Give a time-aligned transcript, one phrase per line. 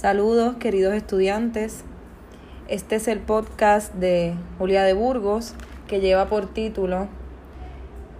[0.00, 1.82] Saludos queridos estudiantes.
[2.68, 5.54] Este es el podcast de Julia de Burgos
[5.88, 7.08] que lleva por título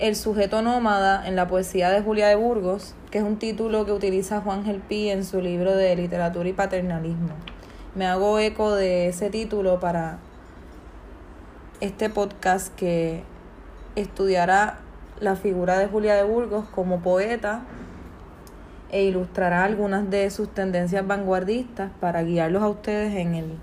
[0.00, 3.92] El sujeto nómada en la poesía de Julia de Burgos, que es un título que
[3.92, 7.36] utiliza Juan Gelpi en su libro de literatura y paternalismo.
[7.94, 10.18] Me hago eco de ese título para
[11.80, 13.22] este podcast que
[13.94, 14.80] estudiará
[15.20, 17.62] la figura de Julia de Burgos como poeta
[18.90, 23.58] e ilustrará algunas de sus tendencias vanguardistas para guiarlos a ustedes en el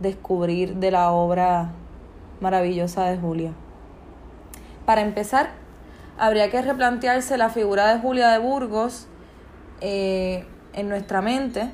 [0.00, 1.72] descubrir de la obra
[2.40, 3.52] maravillosa de Julia.
[4.86, 5.50] Para empezar,
[6.16, 9.06] habría que replantearse la figura de Julia de Burgos
[9.80, 11.70] eh, en nuestra mente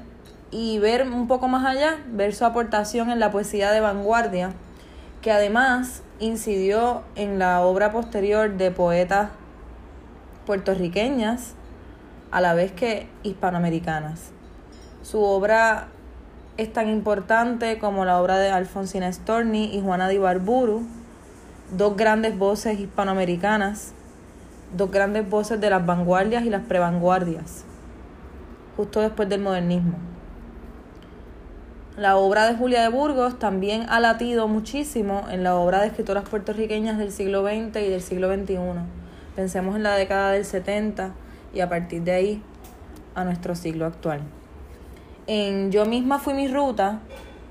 [0.51, 4.53] y ver un poco más allá, ver su aportación en la poesía de vanguardia,
[5.21, 9.31] que además incidió en la obra posterior de poetas
[10.47, 11.55] puertorriqueñas
[12.35, 14.33] a la vez que hispanoamericanas.
[15.03, 15.87] Su obra
[16.57, 20.83] es tan importante como la obra de Alfonsina Storni y Juana de Ibarburu,
[21.77, 23.93] dos grandes voces hispanoamericanas,
[24.77, 27.65] dos grandes voces de las vanguardias y las prevanguardias,
[28.77, 29.95] justo después del modernismo.
[31.97, 36.29] La obra de Julia de Burgos también ha latido muchísimo en la obra de escritoras
[36.29, 38.59] puertorriqueñas del siglo XX y del siglo XXI.
[39.37, 41.15] Pensemos en la década del 70
[41.55, 42.43] y a partir de ahí
[43.15, 44.21] a nuestro siglo actual.
[45.27, 47.01] En Yo misma fui mi ruta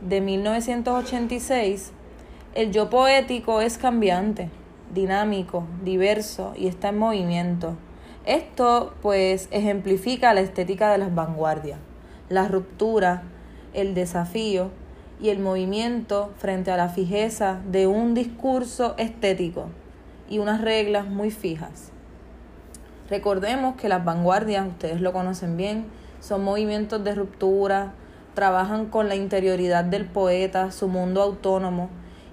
[0.01, 1.91] de 1986,
[2.53, 4.49] el yo poético es cambiante,
[4.93, 7.75] dinámico, diverso y está en movimiento.
[8.25, 11.79] Esto pues ejemplifica la estética de las vanguardias,
[12.29, 13.23] la ruptura,
[13.73, 14.69] el desafío
[15.21, 19.69] y el movimiento frente a la fijeza de un discurso estético
[20.29, 21.92] y unas reglas muy fijas.
[23.13, 25.85] Recordemos que las vanguardias, ustedes lo conocen bien,
[26.19, 27.93] son movimientos de ruptura,
[28.33, 31.91] trabajan con la interioridad del poeta, su mundo autónomo,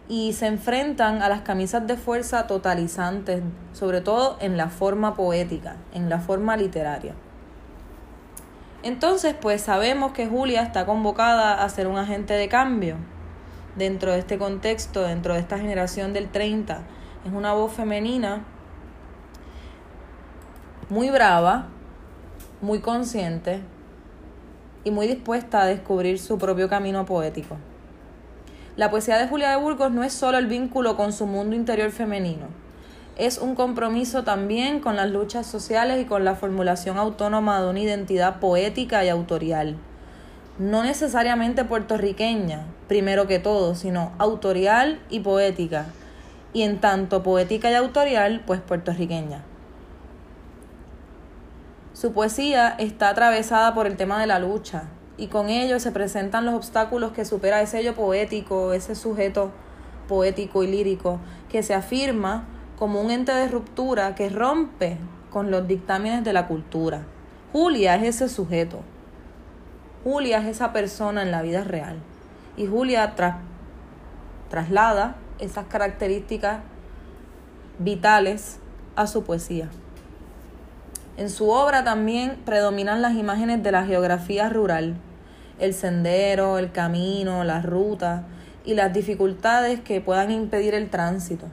[0.08, 3.42] y se enfrentan a las camisas de fuerza totalizantes,
[3.74, 7.12] sobre todo en la forma poética, en la forma literaria.
[8.82, 12.96] Entonces, pues sabemos que Julia está convocada a ser un agente de cambio
[13.76, 16.80] dentro de este contexto, dentro de esta generación del 30.
[17.26, 18.46] Es una voz femenina
[20.90, 21.68] muy brava,
[22.60, 23.60] muy consciente
[24.84, 27.56] y muy dispuesta a descubrir su propio camino poético.
[28.76, 31.90] La poesía de Julia de Burgos no es solo el vínculo con su mundo interior
[31.90, 32.46] femenino,
[33.20, 37.80] es un compromiso también con las luchas sociales y con la formulación autónoma de una
[37.80, 39.76] identidad poética y autorial.
[40.58, 45.84] No necesariamente puertorriqueña, primero que todo, sino autorial y poética,
[46.54, 49.44] y en tanto poética y autorial, pues puertorriqueña.
[52.00, 54.84] Su poesía está atravesada por el tema de la lucha
[55.18, 59.50] y con ello se presentan los obstáculos que supera ese yo poético, ese sujeto
[60.08, 62.44] poético y lírico que se afirma
[62.78, 64.96] como un ente de ruptura que rompe
[65.28, 67.02] con los dictámenes de la cultura.
[67.52, 68.80] Julia es ese sujeto.
[70.02, 71.98] Julia es esa persona en la vida real.
[72.56, 73.14] Y Julia
[74.48, 76.60] traslada esas características
[77.78, 78.58] vitales
[78.96, 79.68] a su poesía.
[81.20, 84.94] En su obra también predominan las imágenes de la geografía rural,
[85.58, 88.24] el sendero, el camino, la ruta
[88.64, 91.44] y las dificultades que puedan impedir el tránsito.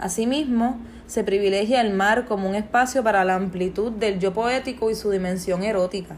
[0.00, 4.96] Asimismo, se privilegia el mar como un espacio para la amplitud del yo poético y
[4.96, 6.16] su dimensión erótica.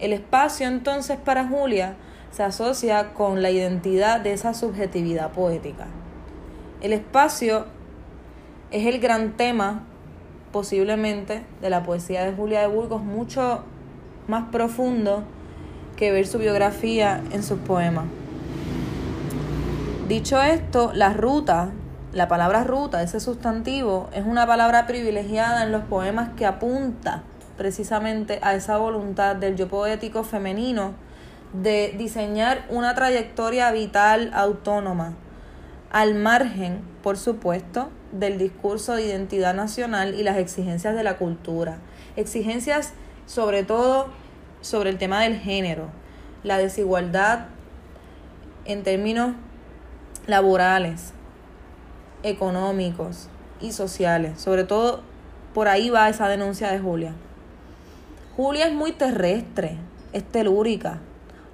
[0.00, 1.94] El espacio entonces para Julia
[2.32, 5.86] se asocia con la identidad de esa subjetividad poética.
[6.80, 7.66] El espacio
[8.72, 9.86] es el gran tema
[10.52, 13.62] posiblemente de la poesía de Julia de Burgos mucho
[14.26, 15.24] más profundo
[15.96, 18.06] que ver su biografía en sus poemas.
[20.08, 21.70] Dicho esto, la ruta,
[22.12, 27.22] la palabra ruta, ese sustantivo, es una palabra privilegiada en los poemas que apunta
[27.56, 30.94] precisamente a esa voluntad del yo poético femenino
[31.52, 35.14] de diseñar una trayectoria vital autónoma,
[35.92, 41.78] al margen, por supuesto, del discurso de identidad nacional y las exigencias de la cultura.
[42.16, 42.92] Exigencias
[43.26, 44.08] sobre todo
[44.60, 45.88] sobre el tema del género,
[46.42, 47.46] la desigualdad
[48.64, 49.34] en términos
[50.26, 51.12] laborales,
[52.22, 53.28] económicos
[53.60, 54.40] y sociales.
[54.40, 55.02] Sobre todo
[55.54, 57.12] por ahí va esa denuncia de Julia.
[58.36, 59.76] Julia es muy terrestre,
[60.12, 60.98] es telúrica,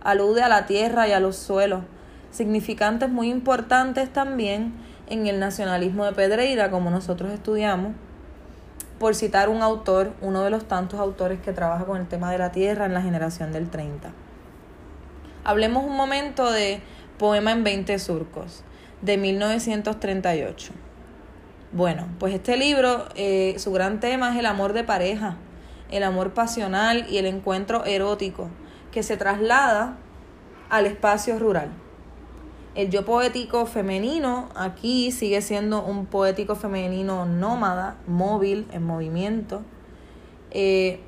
[0.03, 1.82] alude a la tierra y a los suelos,
[2.31, 4.73] significantes muy importantes también
[5.08, 7.93] en el nacionalismo de Pedreira, como nosotros estudiamos,
[8.99, 12.38] por citar un autor, uno de los tantos autores que trabaja con el tema de
[12.38, 14.11] la tierra en la generación del 30.
[15.44, 16.81] Hablemos un momento de
[17.19, 18.64] Poema en 20 surcos,
[19.03, 20.73] de 1938.
[21.73, 25.37] Bueno, pues este libro, eh, su gran tema es el amor de pareja,
[25.91, 28.49] el amor pasional y el encuentro erótico,
[28.93, 29.97] que se traslada
[30.70, 31.70] al espacio rural.
[32.76, 39.62] El yo poético femenino aquí sigue siendo un poético femenino nómada, móvil, en movimiento,
[40.50, 41.00] eh,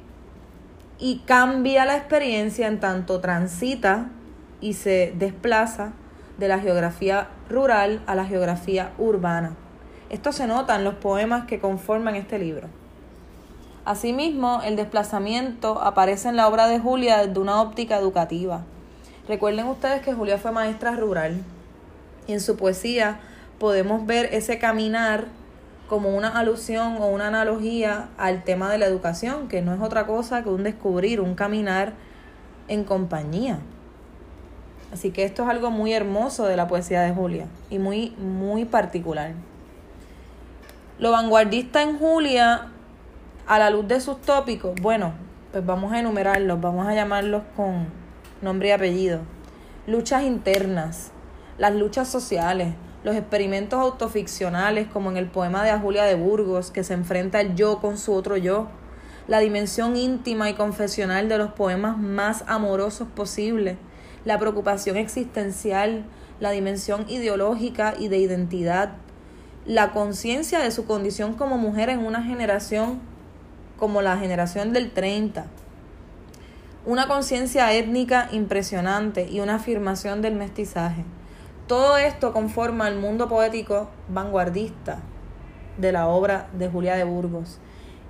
[0.99, 4.09] y cambia la experiencia en tanto transita
[4.62, 5.93] y se desplaza
[6.38, 9.55] de la geografía rural a la geografía urbana.
[10.09, 12.69] Esto se nota en los poemas que conforman este libro.
[13.85, 18.62] Asimismo, el desplazamiento aparece en la obra de Julia desde una óptica educativa.
[19.29, 21.44] Recuerden ustedes que Julia fue maestra rural
[22.29, 23.19] y en su poesía
[23.59, 25.25] podemos ver ese caminar
[25.89, 30.07] como una alusión o una analogía al tema de la educación, que no es otra
[30.07, 31.95] cosa que un descubrir, un caminar
[32.69, 33.59] en compañía.
[34.93, 38.67] Así que esto es algo muy hermoso de la poesía de Julia y muy, muy
[38.67, 39.33] particular.
[40.99, 42.69] Lo vanguardista en Julia,
[43.47, 45.15] a la luz de sus tópicos, bueno,
[45.53, 47.87] pues vamos a enumerarlos, vamos a llamarlos con
[48.43, 49.21] nombre y apellido.
[49.87, 51.13] Luchas internas,
[51.59, 52.75] las luchas sociales,
[53.05, 57.57] los experimentos autoficcionales, como en el poema de Julia de Burgos, que se enfrenta el
[57.57, 58.69] yo con su otro yo,
[59.27, 63.77] la dimensión íntima y confesional de los poemas más amorosos posibles,
[64.25, 66.05] la preocupación existencial,
[66.41, 68.93] la dimensión ideológica y de identidad,
[69.67, 73.01] la conciencia de su condición como mujer en una generación
[73.79, 75.47] como la generación del 30.
[76.87, 81.05] Una conciencia étnica impresionante y una afirmación del mestizaje.
[81.69, 85.00] Todo esto conforma el mundo poético vanguardista
[85.76, 87.59] de la obra de Julia de Burgos.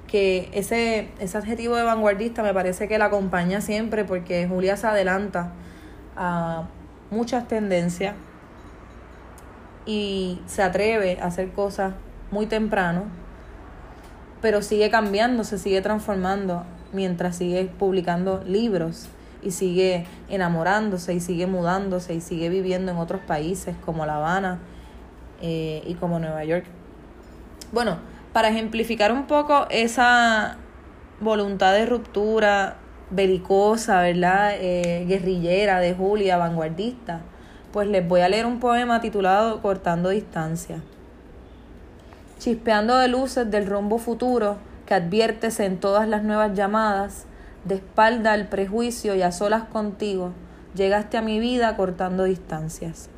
[0.07, 4.87] Que ese, ese adjetivo de vanguardista me parece que la acompaña siempre porque Julia se
[4.87, 5.51] adelanta
[6.17, 6.69] a
[7.11, 8.15] muchas tendencias
[9.87, 11.95] y se atreve a hacer cosas
[12.31, 13.07] muy temprano,
[14.41, 19.09] pero sigue cambiando, se sigue transformando mientras sigue publicando libros
[19.43, 24.59] y sigue enamorándose y sigue mudándose y sigue viviendo en otros países como La Habana
[25.41, 26.65] eh, y como Nueva York.
[27.73, 27.99] Bueno,
[28.33, 30.57] para ejemplificar un poco esa
[31.21, 32.77] voluntad de ruptura
[33.11, 34.53] belicosa, ¿verdad?
[34.55, 37.23] Eh, guerrillera de Julia, vanguardista
[37.73, 40.81] pues les voy a leer un poema titulado Cortando distancia.
[42.39, 44.57] Chispeando de luces del rumbo futuro
[44.87, 47.27] que adviertes en todas las nuevas llamadas,
[47.69, 50.33] de espalda al prejuicio y a solas contigo,
[50.75, 53.09] llegaste a mi vida cortando distancias.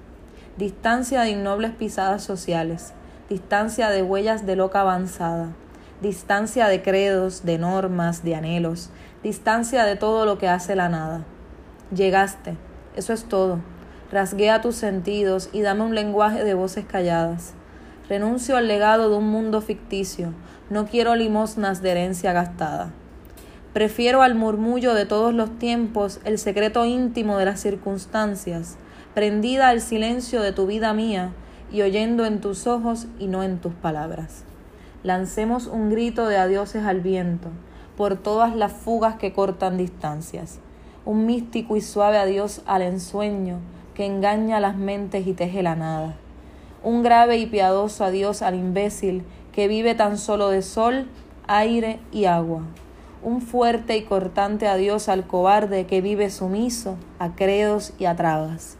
[0.58, 2.93] Distancia de innobles pisadas sociales,
[3.29, 5.49] distancia de huellas de loca avanzada,
[6.02, 8.91] distancia de credos, de normas, de anhelos,
[9.23, 11.25] distancia de todo lo que hace la nada.
[11.94, 12.56] Llegaste,
[12.96, 13.61] eso es todo
[14.11, 17.55] rasguea tus sentidos y dame un lenguaje de voces calladas.
[18.08, 20.35] Renuncio al legado de un mundo ficticio,
[20.69, 22.91] no quiero limosnas de herencia gastada.
[23.72, 28.76] Prefiero al murmullo de todos los tiempos el secreto íntimo de las circunstancias,
[29.14, 31.31] prendida al silencio de tu vida mía
[31.70, 34.43] y oyendo en tus ojos y no en tus palabras.
[35.05, 37.49] Lancemos un grito de adioses al viento,
[37.96, 40.58] por todas las fugas que cortan distancias,
[41.05, 43.61] un místico y suave adiós al ensueño,
[43.94, 46.17] que engaña las mentes y teje la nada.
[46.82, 49.22] Un grave y piadoso adiós al imbécil
[49.53, 51.06] que vive tan solo de sol,
[51.46, 52.62] aire y agua.
[53.22, 58.79] Un fuerte y cortante adiós al cobarde que vive sumiso a credos y a trabas.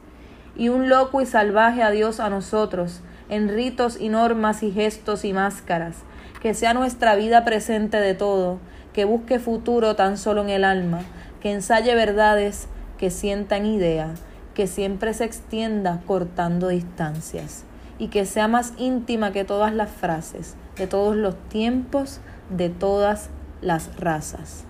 [0.57, 5.35] Y un loco y salvaje adiós a nosotros, en ritos y normas y gestos y
[5.35, 5.99] máscaras,
[6.41, 8.59] que sea nuestra vida presente de todo,
[8.95, 11.01] que busque futuro tan solo en el alma,
[11.41, 12.67] que ensaye verdades,
[12.97, 14.15] que sientan idea,
[14.55, 17.65] que siempre se extienda cortando distancias
[17.99, 23.29] y que sea más íntima que todas las frases, de todos los tiempos, de todas
[23.29, 24.65] las razas.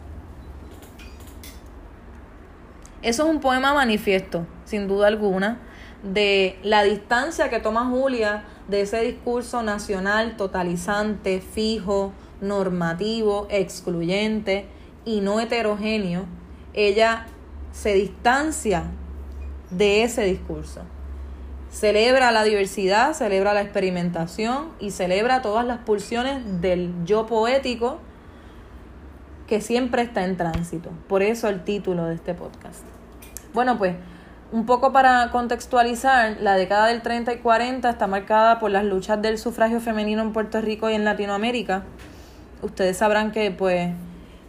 [3.03, 5.59] Eso es un poema manifiesto, sin duda alguna,
[6.03, 14.67] de la distancia que toma Julia de ese discurso nacional totalizante, fijo, normativo, excluyente
[15.05, 16.27] y no heterogéneo.
[16.75, 17.27] Ella
[17.73, 18.85] se distancia
[19.71, 20.83] de ese discurso.
[21.71, 27.99] Celebra la diversidad, celebra la experimentación y celebra todas las pulsiones del yo poético
[29.51, 30.91] que siempre está en tránsito.
[31.09, 32.85] Por eso el título de este podcast.
[33.53, 33.97] Bueno, pues
[34.53, 39.21] un poco para contextualizar, la década del 30 y 40 está marcada por las luchas
[39.21, 41.83] del sufragio femenino en Puerto Rico y en Latinoamérica.
[42.63, 43.91] Ustedes sabrán que pues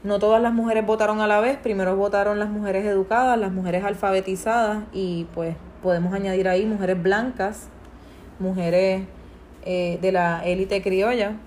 [0.04, 3.84] no todas las mujeres votaron a la vez, primero votaron las mujeres educadas, las mujeres
[3.84, 7.70] alfabetizadas y pues podemos añadir ahí mujeres blancas,
[8.38, 9.02] mujeres
[9.66, 11.38] eh, de la élite criolla.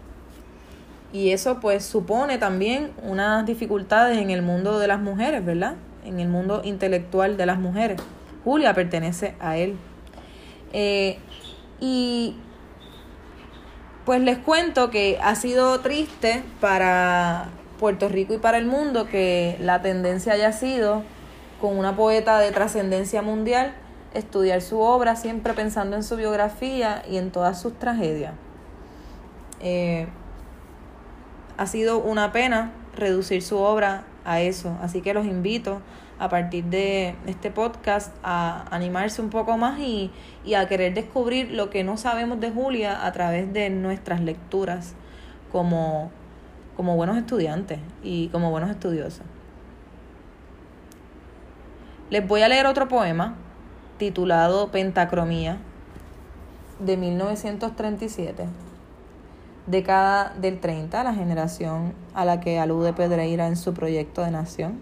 [1.14, 5.76] Y eso pues supone también unas dificultades en el mundo de las mujeres, ¿verdad?
[6.04, 8.02] En el mundo intelectual de las mujeres.
[8.42, 9.76] Julia pertenece a él.
[10.72, 11.18] Eh,
[11.78, 12.34] y
[14.04, 17.46] pues les cuento que ha sido triste para
[17.78, 21.04] Puerto Rico y para el mundo que la tendencia haya sido,
[21.60, 23.72] con una poeta de trascendencia mundial,
[24.14, 28.32] estudiar su obra siempre pensando en su biografía y en todas sus tragedias.
[29.60, 30.08] Eh,
[31.56, 35.80] ha sido una pena reducir su obra a eso, así que los invito
[36.18, 40.10] a partir de este podcast a animarse un poco más y,
[40.44, 44.94] y a querer descubrir lo que no sabemos de Julia a través de nuestras lecturas
[45.50, 46.10] como
[46.76, 49.22] como buenos estudiantes y como buenos estudiosos.
[52.10, 53.34] Les voy a leer otro poema
[53.98, 55.58] titulado Pentacromía
[56.80, 58.46] de 1937,
[59.66, 64.80] década del 30, la generación a la que alude Pedreira en su proyecto de nación.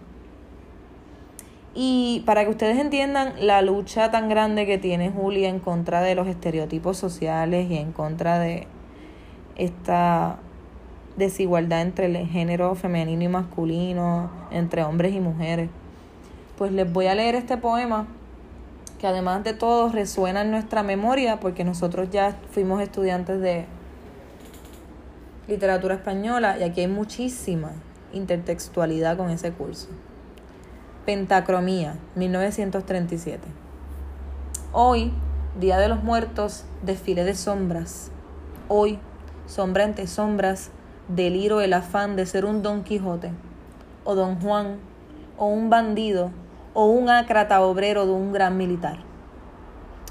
[1.74, 6.14] Y para que ustedes entiendan la lucha tan grande que tiene Julia en contra de
[6.14, 8.66] los estereotipos sociales y en contra de
[9.56, 10.38] esta
[11.16, 15.70] desigualdad entre el género femenino y masculino, entre hombres y mujeres.
[16.58, 18.06] Pues les voy a leer este poema
[19.00, 23.64] que además de todo resuena en nuestra memoria porque nosotros ya fuimos estudiantes de
[25.48, 27.72] literatura española y aquí hay muchísima
[28.12, 29.88] intertextualidad con ese curso.
[31.04, 33.40] Pentacromía, 1937.
[34.72, 35.12] Hoy,
[35.58, 38.10] Día de los Muertos, desfile de sombras.
[38.68, 38.98] Hoy,
[39.46, 40.70] sombra entre sombras,
[41.08, 43.32] deliro el afán de ser un Don Quijote,
[44.04, 44.78] o Don Juan,
[45.36, 46.30] o un bandido,
[46.74, 48.98] o un ácrata obrero de un gran militar.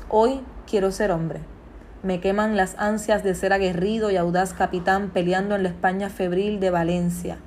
[0.10, 1.40] Hoy quiero ser hombre.
[2.04, 6.60] Me queman las ansias de ser aguerrido y audaz capitán peleando en la España febril
[6.60, 7.38] de Valencia,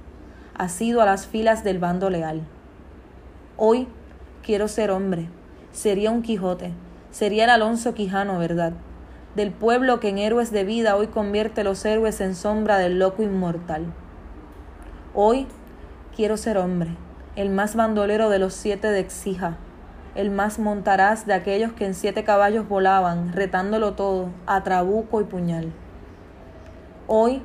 [0.56, 2.42] asido a las filas del bando leal.
[3.56, 3.88] Hoy
[4.42, 5.28] quiero ser hombre.
[5.72, 6.72] Sería un Quijote,
[7.10, 8.74] sería el Alonso Quijano, ¿verdad?
[9.34, 13.22] del pueblo que en héroes de vida hoy convierte los héroes en sombra del loco
[13.22, 13.86] inmortal.
[15.12, 15.46] Hoy
[16.14, 16.90] quiero ser hombre,
[17.36, 19.56] el más bandolero de los siete de Exija,
[20.14, 25.24] el más montaraz de aquellos que en siete caballos volaban, retándolo todo, a trabuco y
[25.24, 25.72] puñal.
[27.08, 27.42] Hoy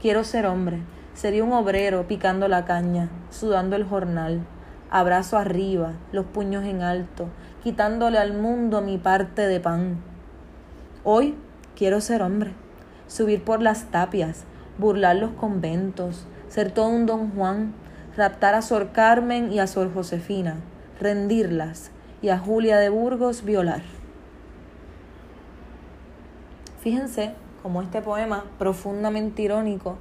[0.00, 0.82] quiero ser hombre,
[1.14, 4.46] sería un obrero picando la caña, sudando el jornal,
[4.90, 7.28] abrazo arriba, los puños en alto,
[7.62, 10.02] quitándole al mundo mi parte de pan
[11.02, 11.34] Hoy
[11.76, 12.52] quiero ser hombre,
[13.06, 14.44] subir por las tapias,
[14.76, 17.72] burlar los conventos, ser todo un don Juan,
[18.18, 20.56] raptar a Sor Carmen y a Sor Josefina,
[21.00, 21.90] rendirlas
[22.22, 23.82] y a Julia de Burgos violar.
[26.80, 29.96] Fíjense cómo este poema, profundamente irónico,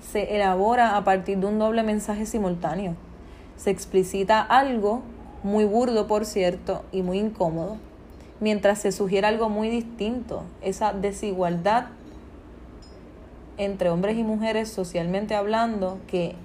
[0.00, 2.94] se elabora a partir de un doble mensaje simultáneo.
[3.56, 5.02] Se explicita algo,
[5.42, 7.78] muy burdo por cierto, y muy incómodo,
[8.40, 11.86] mientras se sugiere algo muy distinto, esa desigualdad
[13.56, 16.36] entre hombres y mujeres socialmente hablando que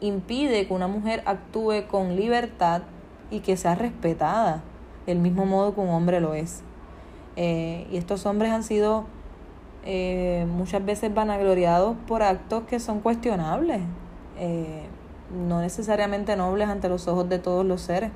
[0.00, 2.82] impide que una mujer actúe con libertad
[3.30, 4.62] y que sea respetada
[5.06, 6.62] del mismo modo que un hombre lo es.
[7.36, 9.04] Eh, y estos hombres han sido
[9.84, 13.80] eh, muchas veces vanagloriados por actos que son cuestionables,
[14.38, 14.84] eh,
[15.46, 18.10] no necesariamente nobles ante los ojos de todos los seres.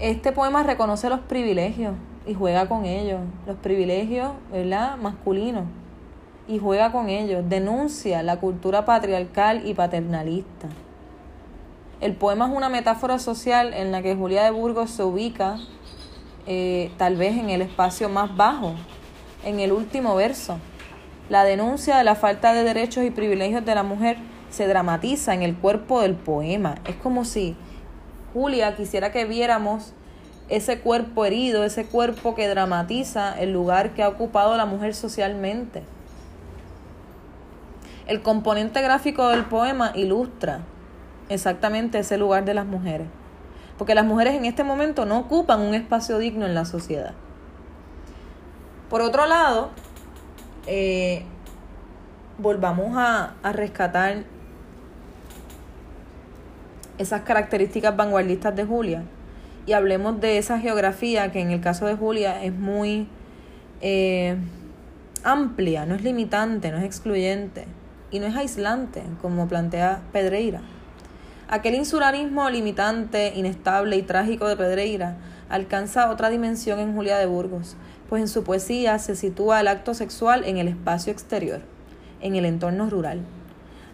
[0.00, 1.94] Este poema reconoce los privilegios
[2.26, 4.96] y juega con ellos, los privilegios, ¿verdad?
[4.98, 5.64] masculinos,
[6.46, 10.68] y juega con ellos, denuncia la cultura patriarcal y paternalista.
[12.00, 15.58] El poema es una metáfora social en la que Julia de Burgos se ubica
[16.46, 18.74] eh, tal vez en el espacio más bajo,
[19.44, 20.58] en el último verso.
[21.28, 24.18] La denuncia de la falta de derechos y privilegios de la mujer
[24.50, 26.76] se dramatiza en el cuerpo del poema.
[26.84, 27.56] Es como si
[28.34, 29.94] Julia quisiera que viéramos
[30.48, 35.84] ese cuerpo herido, ese cuerpo que dramatiza el lugar que ha ocupado la mujer socialmente.
[38.06, 40.60] El componente gráfico del poema ilustra
[41.28, 43.06] exactamente ese lugar de las mujeres,
[43.78, 47.12] porque las mujeres en este momento no ocupan un espacio digno en la sociedad.
[48.90, 49.70] Por otro lado,
[50.66, 51.24] eh,
[52.38, 54.24] volvamos a, a rescatar
[56.98, 59.02] esas características vanguardistas de Julia
[59.66, 63.08] y hablemos de esa geografía que en el caso de Julia es muy
[63.80, 64.36] eh,
[65.22, 67.66] amplia, no es limitante, no es excluyente
[68.10, 70.60] y no es aislante, como plantea Pedreira.
[71.48, 75.16] Aquel insularismo limitante, inestable y trágico de Pedreira
[75.50, 77.76] alcanza otra dimensión en Julia de Burgos,
[78.08, 81.60] pues en su poesía se sitúa el acto sexual en el espacio exterior,
[82.22, 83.20] en el entorno rural.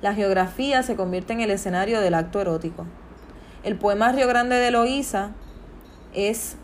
[0.00, 2.86] La geografía se convierte en el escenario del acto erótico.
[3.64, 5.32] El poema Río Grande de Loíza
[6.14, 6.56] es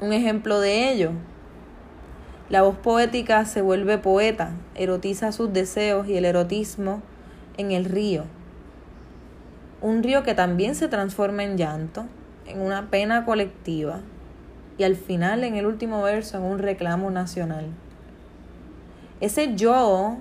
[0.00, 1.12] un ejemplo de ello.
[2.50, 7.02] La voz poética se vuelve poeta, erotiza sus deseos y el erotismo
[7.56, 8.24] en el río.
[9.84, 12.06] Un río que también se transforma en llanto,
[12.46, 14.00] en una pena colectiva
[14.78, 17.66] y al final, en el último verso, en un reclamo nacional.
[19.20, 20.16] Ese yo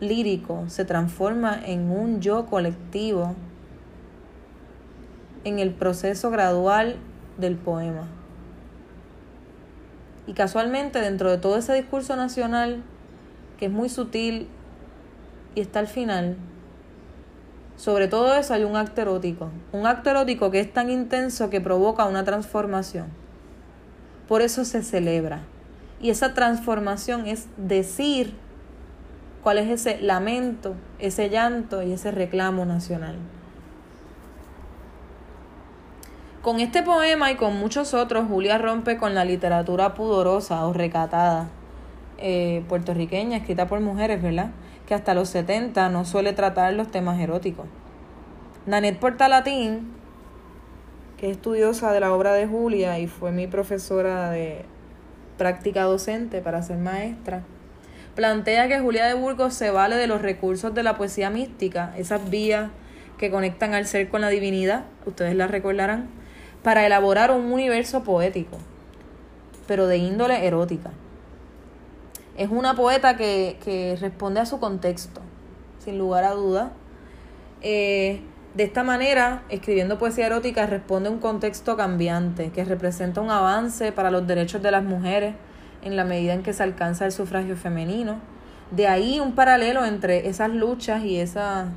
[0.00, 3.36] lírico se transforma en un yo colectivo
[5.44, 6.96] en el proceso gradual
[7.38, 8.08] del poema.
[10.26, 12.82] Y casualmente dentro de todo ese discurso nacional,
[13.56, 14.48] que es muy sutil
[15.54, 16.36] y está al final,
[17.76, 19.50] sobre todo eso hay un acto erótico.
[19.72, 23.06] Un acto erótico que es tan intenso que provoca una transformación.
[24.28, 25.42] Por eso se celebra.
[26.00, 28.34] Y esa transformación es decir
[29.42, 33.16] cuál es ese lamento, ese llanto y ese reclamo nacional.
[36.42, 41.48] Con este poema y con muchos otros, Julia rompe con la literatura pudorosa o recatada
[42.18, 44.50] eh, puertorriqueña, escrita por mujeres, ¿verdad?
[44.86, 47.66] Que hasta los 70 no suele tratar los temas eróticos.
[48.66, 49.92] Nanette Portalatín,
[51.16, 54.64] que es estudiosa de la obra de Julia y fue mi profesora de
[55.38, 57.42] práctica docente para ser maestra,
[58.14, 62.28] plantea que Julia de Burgos se vale de los recursos de la poesía mística, esas
[62.30, 62.70] vías
[63.18, 66.08] que conectan al ser con la divinidad, ustedes la recordarán,
[66.62, 68.58] para elaborar un universo poético,
[69.66, 70.90] pero de índole erótica.
[72.36, 75.22] Es una poeta que, responde a su contexto,
[75.78, 76.72] sin lugar a duda.
[77.62, 78.20] Eh,
[78.54, 83.92] de esta manera, escribiendo poesía erótica responde a un contexto cambiante que representa un avance
[83.92, 85.34] para los derechos de las mujeres
[85.82, 88.18] en la medida en que se alcanza el sufragio femenino.
[88.70, 91.68] De ahí un paralelo entre esas luchas y esas,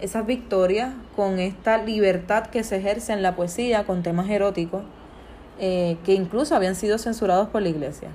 [0.00, 4.82] esas victorias con esta libertad que se ejerce en la poesía con temas eróticos
[5.58, 8.10] eh, que incluso habían sido censurados por la iglesia.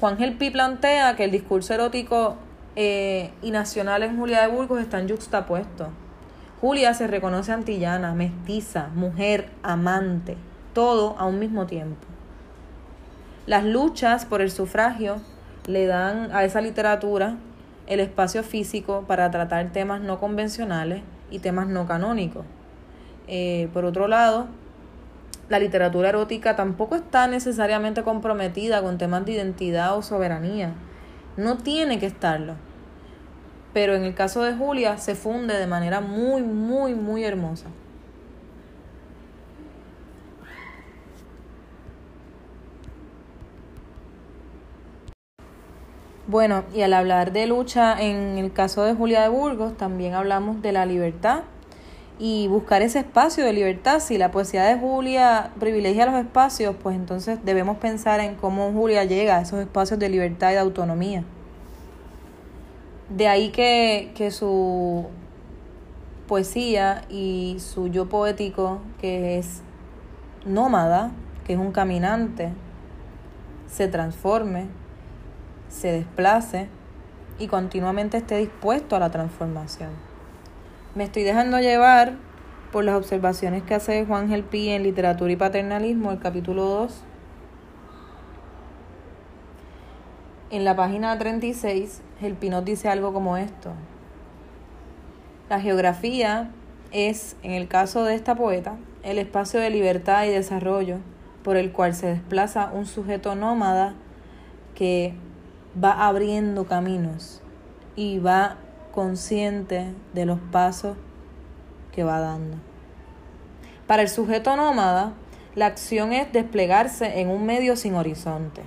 [0.00, 2.36] Juan Gelpi plantea que el discurso erótico
[2.74, 5.88] eh, y nacional en Julia de Burgos están juxtapuestos.
[6.62, 10.38] Julia se reconoce antillana, mestiza, mujer, amante,
[10.72, 12.06] todo a un mismo tiempo.
[13.46, 15.20] Las luchas por el sufragio
[15.66, 17.36] le dan a esa literatura
[17.86, 22.46] el espacio físico para tratar temas no convencionales y temas no canónicos.
[23.28, 24.46] Eh, por otro lado,
[25.50, 30.72] la literatura erótica tampoco está necesariamente comprometida con temas de identidad o soberanía.
[31.36, 32.54] No tiene que estarlo.
[33.74, 37.66] Pero en el caso de Julia se funde de manera muy, muy, muy hermosa.
[46.28, 50.62] Bueno, y al hablar de lucha en el caso de Julia de Burgos, también hablamos
[50.62, 51.42] de la libertad
[52.20, 53.98] y buscar ese espacio de libertad.
[53.98, 59.04] Si la poesía de Julia privilegia los espacios, pues entonces debemos pensar en cómo Julia
[59.04, 61.24] llega a esos espacios de libertad y de autonomía.
[63.08, 65.06] De ahí que, que su
[66.28, 69.62] poesía y su yo poético, que es
[70.44, 71.10] nómada,
[71.44, 72.52] que es un caminante,
[73.66, 74.68] se transforme
[75.70, 76.68] se desplace
[77.38, 80.09] y continuamente esté dispuesto a la transformación.
[80.92, 82.14] Me estoy dejando llevar
[82.72, 87.04] por las observaciones que hace Juan Gelpi en Literatura y Paternalismo, el capítulo 2.
[90.50, 93.70] En la página 36, Gelpi nos dice algo como esto.
[95.48, 96.50] La geografía
[96.90, 100.96] es, en el caso de esta poeta, el espacio de libertad y desarrollo
[101.44, 103.94] por el cual se desplaza un sujeto nómada
[104.74, 105.14] que
[105.82, 107.42] va abriendo caminos
[107.94, 108.56] y va
[108.92, 110.96] consciente de los pasos
[111.92, 112.56] que va dando.
[113.86, 115.14] Para el sujeto nómada,
[115.54, 118.62] la acción es desplegarse en un medio sin horizonte.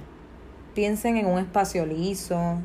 [0.74, 2.60] Piensen en un espacio liso,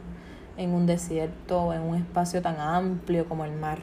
[0.56, 3.78] en un desierto, en un espacio tan amplio como el mar.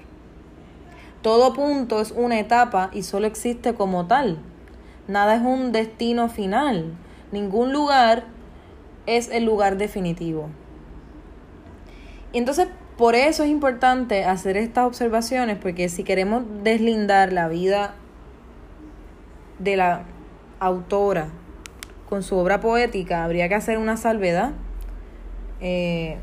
[1.21, 4.39] Todo punto es una etapa y solo existe como tal.
[5.07, 6.93] Nada es un destino final.
[7.31, 8.25] Ningún lugar
[9.05, 10.49] es el lugar definitivo.
[12.33, 17.93] Y entonces, por eso es importante hacer estas observaciones, porque si queremos deslindar la vida
[19.60, 20.03] de la
[20.60, 21.27] autora
[22.08, 24.53] con su obra poética, habría que hacer una salvedad.
[25.60, 26.17] Eh,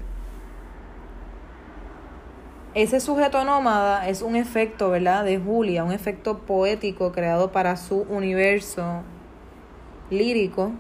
[2.75, 8.07] ese sujeto nómada es un efecto, ¿verdad?, de Julia, un efecto poético creado para su
[8.09, 9.03] universo
[10.09, 10.73] lírico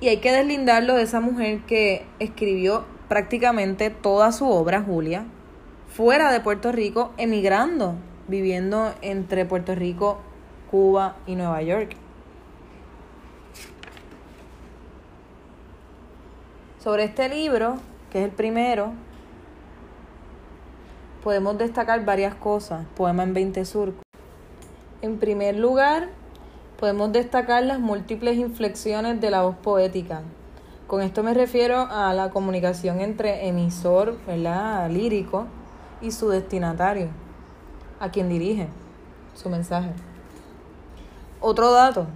[0.00, 5.24] Y hay que deslindarlo de esa mujer que escribió prácticamente toda su obra, Julia,
[5.88, 7.96] fuera de Puerto Rico, emigrando,
[8.28, 10.18] viviendo entre Puerto Rico,
[10.70, 11.96] Cuba y Nueva York.
[16.78, 17.78] Sobre este libro,
[18.10, 18.92] que es el primero,
[21.24, 22.86] podemos destacar varias cosas.
[22.96, 24.02] Poema en 20 surcos.
[25.02, 26.08] En primer lugar,
[26.78, 30.22] podemos destacar las múltiples inflexiones de la voz poética.
[30.86, 34.88] Con esto me refiero a la comunicación entre emisor, ¿verdad?
[34.88, 35.46] lírico,
[36.00, 37.08] y su destinatario,
[37.98, 38.68] a quien dirige
[39.34, 39.90] su mensaje.
[41.40, 42.06] Otro dato,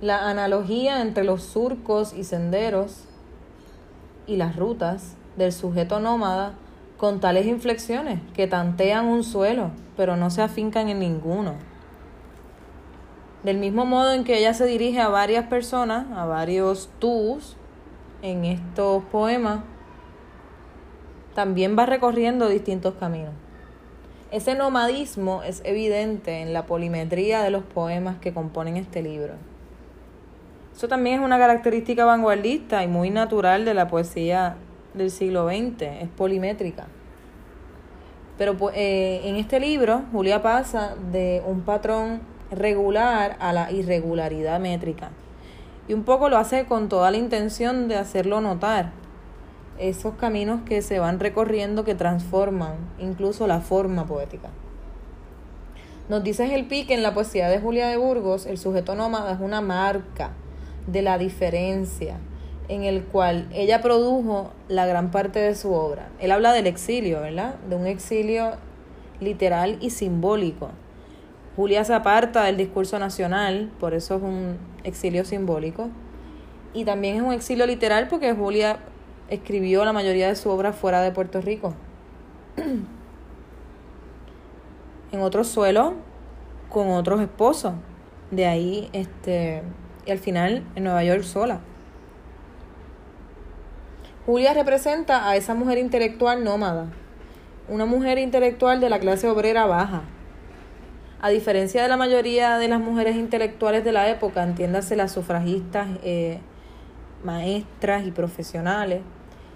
[0.00, 3.04] la analogía entre los surcos y senderos
[4.26, 6.54] y las rutas del sujeto nómada
[6.96, 11.54] con tales inflexiones que tantean un suelo, pero no se afincan en ninguno.
[13.42, 17.56] Del mismo modo en que ella se dirige a varias personas, a varios tús
[18.20, 19.60] en estos poemas,
[21.34, 23.32] también va recorriendo distintos caminos.
[24.30, 29.34] Ese nomadismo es evidente en la polimetría de los poemas que componen este libro.
[30.76, 34.56] Eso también es una característica vanguardista y muy natural de la poesía
[34.94, 36.86] del siglo XX, es polimétrica.
[38.38, 42.20] Pero eh, en este libro, Julia pasa de un patrón
[42.50, 45.10] regular a la irregularidad métrica.
[45.88, 48.92] Y un poco lo hace con toda la intención de hacerlo notar.
[49.78, 54.50] Esos caminos que se van recorriendo que transforman incluso la forma poética.
[56.08, 59.40] Nos dice el pique en la poesía de Julia de Burgos, el sujeto nómada es
[59.40, 60.32] una marca
[60.86, 62.18] de la diferencia
[62.70, 66.08] en el cual ella produjo la gran parte de su obra.
[66.20, 67.56] Él habla del exilio, ¿verdad?
[67.68, 68.52] De un exilio
[69.20, 70.70] literal y simbólico.
[71.56, 75.88] Julia se aparta del discurso nacional, por eso es un exilio simbólico.
[76.72, 78.78] Y también es un exilio literal porque Julia
[79.28, 81.74] escribió la mayoría de su obra fuera de Puerto Rico.
[85.12, 85.94] en otro suelo,
[86.68, 87.74] con otros esposos.
[88.30, 89.62] De ahí, este,
[90.06, 91.60] y al final en Nueva York sola.
[94.26, 96.86] Julia representa a esa mujer intelectual nómada,
[97.68, 100.02] una mujer intelectual de la clase obrera baja.
[101.22, 105.88] A diferencia de la mayoría de las mujeres intelectuales de la época, entiéndase las sufragistas,
[106.02, 106.38] eh,
[107.22, 109.02] maestras y profesionales,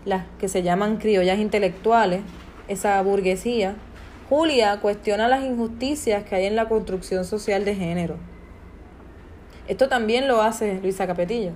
[0.04, 2.20] las que se llaman criollas intelectuales,
[2.68, 3.76] esa burguesía,
[4.28, 8.16] Julia cuestiona las injusticias que hay en la construcción social de género
[9.66, 11.52] esto también lo hace Luisa Capetillo.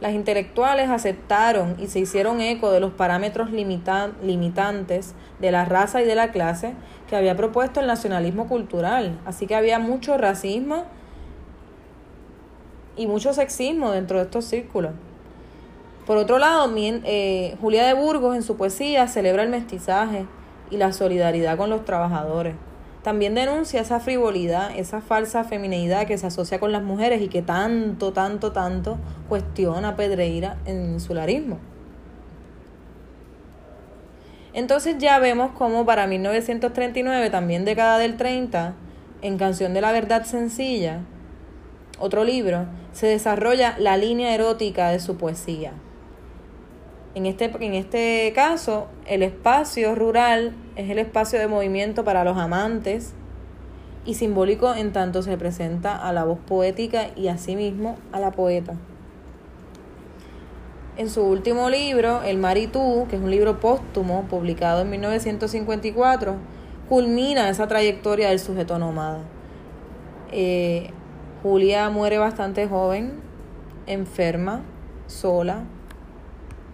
[0.00, 6.04] Las intelectuales aceptaron y se hicieron eco de los parámetros limitantes de la raza y
[6.04, 6.74] de la clase
[7.08, 9.18] que había propuesto el nacionalismo cultural.
[9.24, 10.84] Así que había mucho racismo
[12.96, 14.92] y mucho sexismo dentro de estos círculos.
[16.06, 20.26] Por otro lado, eh, Julia de Burgos en su poesía celebra el mestizaje
[20.70, 22.54] y la solidaridad con los trabajadores.
[23.04, 27.42] También denuncia esa frivolidad, esa falsa feminidad que se asocia con las mujeres y que
[27.42, 28.96] tanto, tanto, tanto
[29.28, 31.58] cuestiona Pedreira en el insularismo.
[34.54, 38.74] Entonces ya vemos cómo para 1939, también década del 30,
[39.20, 41.00] en Canción de la Verdad Sencilla,
[41.98, 45.72] otro libro, se desarrolla la línea erótica de su poesía.
[47.14, 52.36] En este, en este caso, el espacio rural es el espacio de movimiento para los
[52.36, 53.12] amantes
[54.04, 58.74] y simbólico en tanto se presenta a la voz poética y asimismo a la poeta.
[60.96, 66.36] En su último libro, El Maritú, que es un libro póstumo publicado en 1954,
[66.88, 69.20] culmina esa trayectoria del sujeto nómada.
[70.30, 70.90] Eh,
[71.42, 73.14] Julia muere bastante joven,
[73.86, 74.62] enferma,
[75.06, 75.64] sola,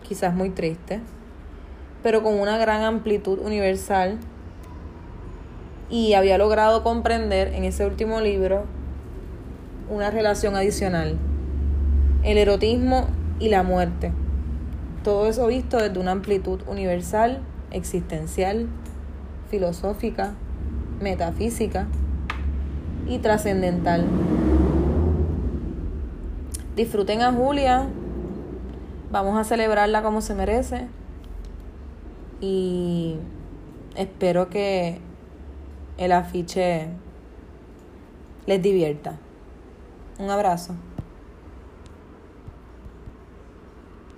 [0.02, 1.00] quizás muy triste,
[2.02, 4.18] pero con una gran amplitud universal
[5.88, 8.64] y había logrado comprender en ese último libro
[9.88, 11.16] una relación adicional,
[12.22, 13.08] el erotismo
[13.38, 14.12] y la muerte.
[15.02, 18.68] Todo eso visto desde una amplitud universal, existencial,
[19.50, 20.34] filosófica,
[21.00, 21.86] metafísica
[23.08, 24.04] y trascendental.
[26.76, 27.88] Disfruten a Julia,
[29.10, 30.86] Vamos a celebrarla como se merece.
[32.40, 33.16] Y
[33.96, 34.98] espero que
[35.98, 36.88] el afiche
[38.46, 39.18] les divierta.
[40.18, 40.74] Un abrazo.